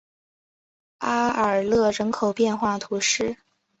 [0.97, 3.37] 阿尔勒人口变化图示